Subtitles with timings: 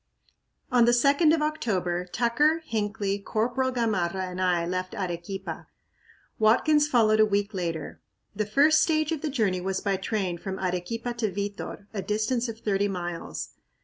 [0.71, 5.67] On the 2d of October, Tucker, Hinckley, Corporal Gamarra and I left Arequipa;
[6.39, 8.01] Watkins followed a week later.
[8.35, 12.49] The first stage of the journey was by train from Arequipa to Vitor, a distance
[12.49, 13.49] of thirty miles.